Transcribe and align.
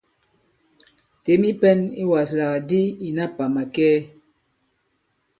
Těm 1.23 1.41
i 1.51 1.53
pɛ̄n 1.61 1.79
i 2.01 2.03
wàslàk 2.11 2.55
di 2.69 2.81
ìna 3.07 3.25
pà 3.35 3.45
màkɛɛ! 3.55 3.97